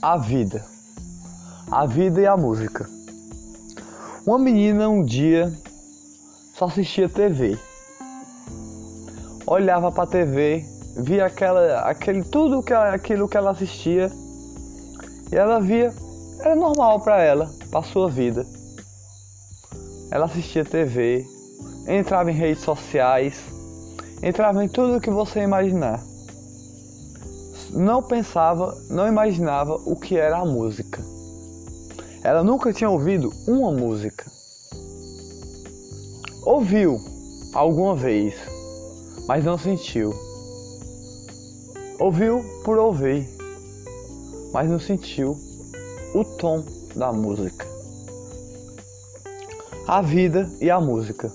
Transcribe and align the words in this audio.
A 0.00 0.16
vida. 0.16 0.64
A 1.72 1.84
vida 1.84 2.20
e 2.20 2.26
a 2.26 2.36
música. 2.36 2.88
Uma 4.24 4.38
menina 4.38 4.88
um 4.88 5.02
dia 5.02 5.52
só 6.54 6.66
assistia 6.66 7.08
TV. 7.08 7.58
Olhava 9.44 9.90
para 9.90 10.06
TV, 10.06 10.64
via 10.98 11.26
aquela, 11.26 11.80
aquele 11.80 12.22
tudo 12.22 12.62
que 12.62 12.72
aquilo 12.72 13.28
que 13.28 13.36
ela 13.36 13.50
assistia 13.50 14.08
e 15.32 15.36
ela 15.36 15.60
via 15.60 15.92
era 16.38 16.54
normal 16.54 17.00
para 17.00 17.20
ela, 17.20 17.50
para 17.68 17.82
sua 17.82 18.08
vida. 18.08 18.46
Ela 20.12 20.26
assistia 20.26 20.64
TV, 20.64 21.26
entrava 21.88 22.30
em 22.30 22.34
redes 22.34 22.62
sociais, 22.62 23.42
entrava 24.22 24.64
em 24.64 24.68
tudo 24.68 25.00
que 25.00 25.10
você 25.10 25.40
imaginar 25.40 26.00
não 27.70 28.02
pensava, 28.02 28.76
não 28.88 29.06
imaginava 29.06 29.74
o 29.84 29.94
que 29.94 30.16
era 30.16 30.38
a 30.38 30.44
música. 30.44 31.02
Ela 32.22 32.42
nunca 32.42 32.72
tinha 32.72 32.90
ouvido 32.90 33.32
uma 33.46 33.70
música. 33.70 34.26
Ouviu 36.44 36.98
alguma 37.54 37.94
vez, 37.94 38.34
mas 39.26 39.44
não 39.44 39.58
sentiu. 39.58 40.12
Ouviu 41.98 42.42
por 42.64 42.78
ouvir, 42.78 43.28
mas 44.52 44.68
não 44.68 44.78
sentiu 44.78 45.36
o 46.14 46.24
tom 46.24 46.64
da 46.96 47.12
música. 47.12 47.66
A 49.86 50.00
vida 50.00 50.50
e 50.60 50.70
a 50.70 50.80
música. 50.80 51.32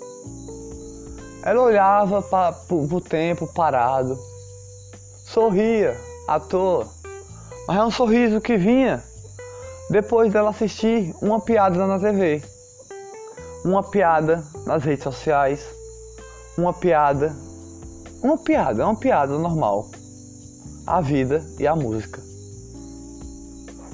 Ela 1.44 1.62
olhava 1.62 2.22
para 2.22 2.56
o 2.72 3.02
tempo 3.02 3.48
parado, 3.54 4.18
sorria 5.26 5.98
à 6.28 6.40
toa, 6.40 6.88
mas 7.68 7.78
é 7.78 7.84
um 7.84 7.92
sorriso 7.92 8.40
que 8.40 8.58
vinha 8.58 9.04
depois 9.90 10.32
dela 10.32 10.50
assistir 10.50 11.14
uma 11.22 11.40
piada 11.40 11.86
na 11.86 12.00
TV, 12.00 12.42
uma 13.66 13.84
piada 13.84 14.44
nas 14.66 14.84
redes 14.84 15.04
sociais, 15.04 15.66
uma 16.58 16.74
piada, 16.74 17.36
uma 18.22 18.38
piada, 18.38 18.86
uma 18.86 18.96
piada 18.96 19.38
normal, 19.38 19.90
a 20.88 21.02
vida 21.02 21.44
e 21.60 21.68
a 21.68 21.76
música. 21.76 22.22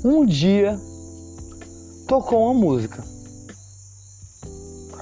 Um 0.03 0.25
dia 0.25 0.79
tocou 2.07 2.45
uma 2.45 2.53
música, 2.53 3.03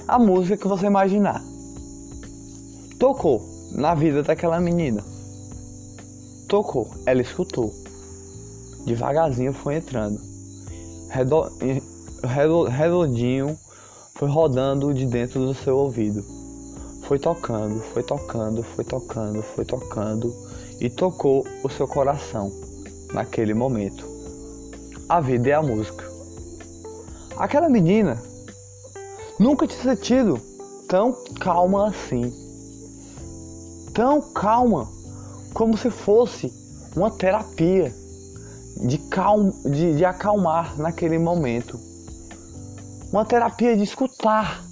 a 0.06 0.18
música 0.18 0.56
que 0.56 0.66
você 0.66 0.86
imaginar, 0.86 1.42
tocou 2.98 3.42
na 3.72 3.94
vida 3.94 4.22
daquela 4.22 4.58
menina 4.58 5.17
Tocou, 6.48 6.90
ela 7.04 7.20
escutou. 7.20 7.70
Devagarzinho 8.86 9.52
foi 9.52 9.76
entrando. 9.76 10.18
Redondinho 12.70 13.58
foi 14.14 14.30
rodando 14.30 14.94
de 14.94 15.04
dentro 15.04 15.44
do 15.44 15.52
seu 15.52 15.76
ouvido. 15.76 16.24
Foi 17.02 17.18
tocando, 17.18 17.80
foi 17.92 18.02
tocando, 18.02 18.62
foi 18.62 18.82
tocando, 18.82 19.42
foi 19.42 19.64
tocando 19.66 20.34
e 20.80 20.88
tocou 20.88 21.46
o 21.62 21.68
seu 21.68 21.86
coração 21.86 22.50
naquele 23.12 23.52
momento. 23.52 24.06
A 25.06 25.20
vida 25.20 25.50
é 25.50 25.52
a 25.52 25.62
música. 25.62 26.04
Aquela 27.36 27.68
menina 27.68 28.22
nunca 29.38 29.66
tinha 29.66 29.94
sentido 29.94 30.40
tão 30.88 31.12
calma 31.38 31.88
assim. 31.88 32.32
Tão 33.92 34.22
calma 34.32 34.97
como 35.52 35.76
se 35.76 35.90
fosse 35.90 36.52
uma 36.96 37.10
terapia 37.10 37.94
de, 38.86 38.98
calma, 38.98 39.52
de, 39.64 39.96
de 39.96 40.04
acalmar 40.04 40.78
naquele 40.78 41.18
momento. 41.18 41.78
Uma 43.12 43.24
terapia 43.24 43.76
de 43.76 43.82
escutar, 43.82 44.62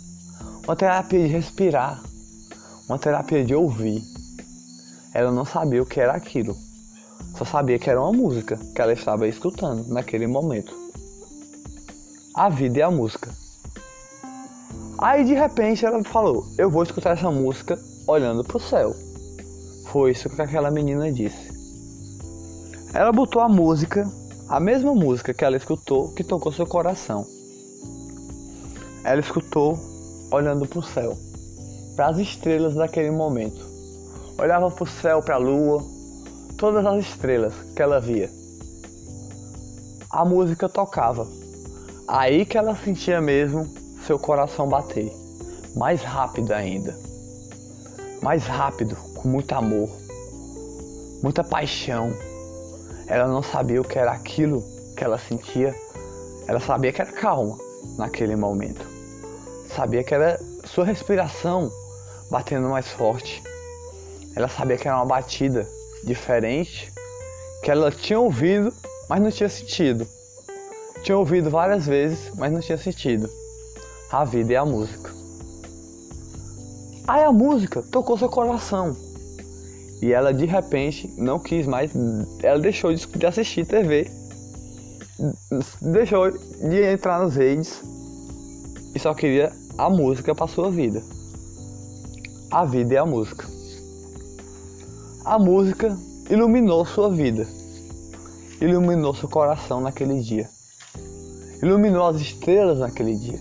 uma 0.65 0.77
terapia 0.77 1.21
de 1.21 1.33
respirar, 1.33 2.03
uma 2.89 2.99
terapia 2.99 3.45
de 3.45 3.55
ouvir. 3.55 4.03
Ela 5.15 5.31
não 5.31 5.45
sabia 5.45 5.83
o 5.83 5.87
que 5.87 6.01
era 6.01 6.13
aquilo, 6.13 6.57
só 7.37 7.45
sabia 7.45 7.79
que 7.79 7.89
era 7.89 8.01
uma 8.01 8.13
música 8.13 8.59
que 8.75 8.81
ela 8.81 8.93
estava 8.93 9.27
escutando 9.27 9.89
naquele 9.89 10.27
momento. 10.27 10.75
A 12.35 12.49
vida 12.49 12.81
é 12.81 12.83
a 12.83 12.91
música. 12.91 13.31
Aí 14.99 15.25
de 15.25 15.35
repente 15.35 15.85
ela 15.85 16.03
falou: 16.05 16.47
Eu 16.59 16.71
vou 16.71 16.83
escutar 16.83 17.13
essa 17.17 17.31
música 17.31 17.79
olhando 18.07 18.45
para 18.45 18.57
o 18.57 18.61
céu. 18.61 18.95
Foi 19.97 20.11
isso 20.11 20.29
que 20.29 20.43
aquela 20.43 20.71
menina 20.71 21.11
disse. 21.11 21.51
Ela 22.93 23.11
botou 23.11 23.41
a 23.41 23.49
música, 23.49 24.07
a 24.47 24.61
mesma 24.61 24.95
música 24.95 25.33
que 25.33 25.43
ela 25.43 25.57
escutou, 25.57 26.13
que 26.13 26.23
tocou 26.23 26.53
seu 26.53 26.67
coração. 26.67 27.27
Ela 29.03 29.21
escutou 29.21 29.79
olhando 30.31 30.67
para 30.67 30.79
o 30.81 30.83
céu, 30.83 31.17
para 31.97 32.09
as 32.09 32.19
estrelas 32.19 32.75
daquele 32.75 33.11
momento. 33.11 33.67
Olhava 34.39 34.71
para 34.71 34.85
o 34.85 34.87
céu, 34.87 35.23
para 35.23 35.37
a 35.37 35.39
lua, 35.39 35.83
todas 36.59 36.85
as 36.85 36.99
estrelas 37.07 37.55
que 37.75 37.81
ela 37.81 37.99
via. 37.99 38.31
A 40.11 40.27
música 40.27 40.69
tocava. 40.69 41.27
Aí 42.07 42.45
que 42.45 42.59
ela 42.59 42.77
sentia 42.77 43.19
mesmo 43.19 43.67
seu 44.07 44.19
coração 44.19 44.69
bater, 44.69 45.11
mais 45.75 46.03
rápido 46.03 46.53
ainda. 46.53 46.95
Mais 48.21 48.45
rápido, 48.45 48.95
com 49.27 49.31
muito 49.31 49.53
amor, 49.53 49.91
muita 51.21 51.43
paixão. 51.43 52.15
Ela 53.09 53.27
não 53.27 53.43
sabia 53.43 53.81
o 53.81 53.85
que 53.85 53.99
era 53.99 54.13
aquilo 54.13 54.63
que 54.97 55.03
ela 55.03 55.19
sentia. 55.19 55.75
Ela 56.47 56.61
sabia 56.61 56.93
que 56.93 57.03
era 57.03 57.11
calma 57.11 57.59
naquele 57.99 58.37
momento. 58.37 58.87
Sabia 59.75 60.05
que 60.05 60.15
era 60.15 60.41
sua 60.65 60.85
respiração 60.85 61.71
batendo 62.31 62.69
mais 62.69 62.87
forte. 62.89 63.43
Ela 64.37 64.49
sabia 64.49 64.77
que 64.77 64.87
era 64.87 64.97
uma 64.97 65.07
batida 65.07 65.67
diferente, 66.05 66.93
que 67.65 67.71
ela 67.71 67.91
tinha 67.91 68.21
ouvido, 68.21 68.73
mas 69.09 69.21
não 69.21 69.31
tinha 69.31 69.49
sentido. 69.49 70.07
Tinha 71.03 71.19
ouvido 71.19 71.51
várias 71.51 71.87
vezes, 71.87 72.31
mas 72.37 72.53
não 72.53 72.61
tinha 72.61 72.79
sentido. 72.79 73.29
A 74.11 74.25
vida 74.25 74.53
é 74.53 74.57
a 74.57 74.65
música. 74.65 75.11
Aí 77.09 77.23
a 77.25 77.33
música 77.33 77.83
tocou 77.83 78.19
seu 78.19 78.29
coração. 78.29 79.06
E 80.03 80.13
ela 80.13 80.33
de 80.33 80.45
repente 80.45 81.13
não 81.17 81.39
quis 81.39 81.67
mais, 81.67 81.91
ela 82.43 82.59
deixou 82.59 82.93
de 82.93 83.27
assistir 83.27 83.67
TV, 83.67 84.11
deixou 85.81 86.31
de 86.31 86.93
entrar 86.93 87.19
nas 87.21 87.37
redes 87.37 87.81
e 88.95 88.99
só 88.99 89.15
queria 89.15 89.53
a 89.79 89.89
música 89.89 90.35
para 90.35 90.47
sua 90.47 90.71
vida. 90.71 91.03
A 92.51 92.65
vida 92.65 92.95
é 92.95 92.99
a 92.99 93.07
música. 93.07 93.47
A 95.25 95.39
música 95.39 95.97
iluminou 96.29 96.85
sua 96.85 97.11
vida, 97.11 97.47
iluminou 98.61 99.15
seu 99.15 99.29
coração 99.29 99.81
naquele 99.81 100.21
dia, 100.21 100.49
iluminou 101.63 102.07
as 102.07 102.21
estrelas 102.21 102.79
naquele 102.79 103.17
dia. 103.17 103.41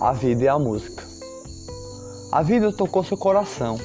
A 0.00 0.12
vida 0.12 0.44
é 0.44 0.48
a 0.48 0.58
música. 0.58 1.04
A 2.32 2.42
vida 2.42 2.72
tocou 2.72 3.04
seu 3.04 3.16
coração 3.16 3.78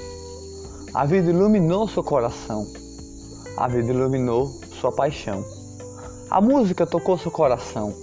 a 0.96 1.04
vida 1.04 1.30
iluminou 1.30 1.90
seu 1.90 2.02
coração. 2.02 2.66
A 3.58 3.68
vida 3.68 3.92
iluminou 3.92 4.48
sua 4.80 4.94
paixão. 4.94 5.44
A 6.32 6.40
música 6.40 6.88
tocou 6.88 7.18
seu 7.18 7.30
coração. 7.30 7.94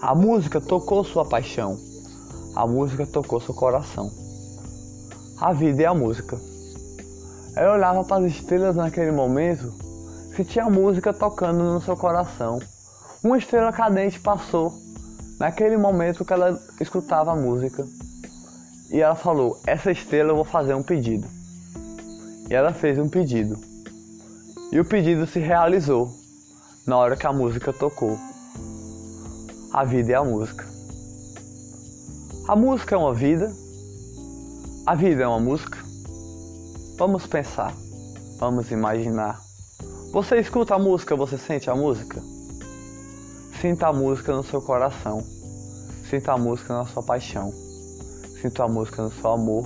A 0.00 0.14
música 0.14 0.60
tocou 0.60 1.02
sua 1.02 1.24
paixão. 1.24 1.76
A 2.54 2.64
música 2.64 3.04
tocou 3.04 3.40
seu 3.40 3.52
coração. 3.52 4.08
A 5.40 5.52
vida 5.52 5.82
é 5.82 5.86
a 5.86 5.94
música. 5.94 6.38
Eu 7.56 7.70
olhava 7.70 8.04
para 8.04 8.24
as 8.24 8.32
estrelas 8.34 8.76
naquele 8.76 9.10
momento, 9.10 9.74
sentia 10.36 10.62
a 10.62 10.70
música 10.70 11.12
tocando 11.12 11.58
no 11.58 11.80
seu 11.80 11.96
coração. 11.96 12.60
Uma 13.24 13.36
estrela 13.36 13.72
cadente 13.72 14.20
passou 14.20 14.72
naquele 15.40 15.76
momento 15.76 16.24
que 16.24 16.32
ela 16.32 16.56
escutava 16.80 17.32
a 17.32 17.36
música. 17.36 17.84
E 18.92 19.00
ela 19.00 19.16
falou: 19.16 19.58
Essa 19.66 19.90
estrela 19.90 20.30
eu 20.30 20.36
vou 20.36 20.44
fazer 20.44 20.74
um 20.74 20.84
pedido 20.84 21.26
e 22.48 22.54
ela 22.54 22.72
fez 22.72 22.98
um 22.98 23.08
pedido. 23.08 23.58
E 24.72 24.80
o 24.80 24.84
pedido 24.84 25.26
se 25.26 25.38
realizou 25.38 26.10
na 26.86 26.96
hora 26.96 27.16
que 27.16 27.26
a 27.26 27.32
música 27.32 27.72
tocou. 27.72 28.18
A 29.72 29.84
vida 29.84 30.12
é 30.12 30.14
a 30.14 30.24
música. 30.24 30.66
A 32.48 32.54
música 32.54 32.94
é 32.94 32.98
uma 32.98 33.12
vida. 33.12 33.52
A 34.86 34.94
vida 34.94 35.24
é 35.24 35.26
uma 35.26 35.40
música. 35.40 35.78
Vamos 36.96 37.26
pensar. 37.26 37.74
Vamos 38.38 38.70
imaginar. 38.70 39.40
Você 40.12 40.36
escuta 40.36 40.74
a 40.74 40.78
música, 40.78 41.16
você 41.16 41.36
sente 41.36 41.68
a 41.68 41.74
música? 41.74 42.22
Sinta 43.60 43.88
a 43.88 43.92
música 43.92 44.32
no 44.34 44.44
seu 44.44 44.62
coração. 44.62 45.24
Sinta 46.08 46.32
a 46.32 46.38
música 46.38 46.72
na 46.72 46.84
sua 46.84 47.02
paixão. 47.02 47.52
Sinta 48.40 48.64
a 48.64 48.68
música 48.68 49.02
no 49.02 49.10
seu 49.10 49.30
amor, 49.30 49.64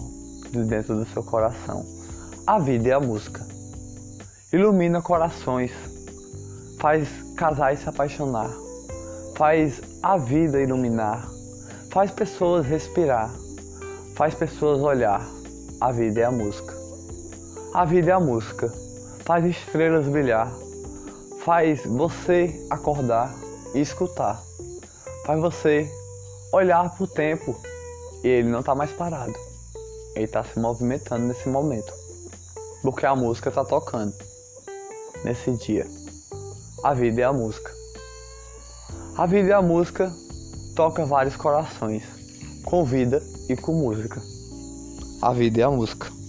de 0.51 0.65
dentro 0.65 0.97
do 0.97 1.07
seu 1.07 1.23
coração. 1.23 2.00
A 2.51 2.59
vida 2.59 2.89
é 2.89 2.93
a 2.95 2.99
música. 2.99 3.47
Ilumina 4.53 5.01
corações. 5.01 5.71
faz 6.81 7.07
casais 7.37 7.79
se 7.79 7.89
apaixonar, 7.89 8.51
faz 9.37 9.81
a 10.03 10.17
vida 10.17 10.61
iluminar, 10.61 11.29
faz 11.93 12.11
pessoas 12.11 12.67
respirar, 12.67 13.31
faz 14.17 14.35
pessoas 14.35 14.81
olhar. 14.81 15.25
A 15.81 15.93
vida 15.93 16.23
é 16.23 16.25
a 16.25 16.33
música. 16.33 16.75
A 17.73 17.85
vida 17.85 18.11
é 18.11 18.15
a 18.15 18.19
música, 18.19 18.67
faz 19.25 19.45
estrelas 19.45 20.09
brilhar, 20.09 20.53
faz 21.45 21.87
você 21.87 22.67
acordar 22.69 23.33
e 23.75 23.81
escutar, 23.81 24.43
faz 25.25 25.41
você 25.41 25.89
olhar 26.53 26.91
para 26.97 27.05
o 27.05 27.07
tempo 27.07 27.57
e 28.25 28.27
ele 28.27 28.49
não 28.49 28.59
está 28.59 28.75
mais 28.75 28.91
parado, 28.91 29.37
ele 30.17 30.25
está 30.25 30.43
se 30.43 30.59
movimentando 30.59 31.29
nesse 31.29 31.49
momento, 31.49 32.10
porque 32.83 33.07
a 33.07 33.15
música 33.15 33.49
está 33.49 33.65
tocando 33.65 34.15
nesse 35.25 35.53
dia. 35.53 35.87
A 36.83 36.95
vida 36.95 37.21
é 37.21 37.25
a 37.25 37.33
música. 37.33 37.71
A 39.17 39.27
vida 39.27 39.51
é 39.51 39.53
a 39.53 39.63
música 39.63 40.13
toca 40.75 41.05
vários 41.05 41.37
corações, 41.37 42.03
com 42.65 42.85
vida 42.85 43.23
e 43.49 43.57
com 43.57 43.73
música. 43.73 44.21
A 45.21 45.33
vida 45.33 45.61
é 45.61 45.65
a 45.65 45.71
música. 45.71 46.20